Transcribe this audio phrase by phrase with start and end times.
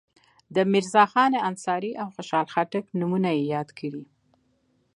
[0.71, 4.03] میرزاخان انصاري او خوشحال خټک نومونه یې یاد کړي.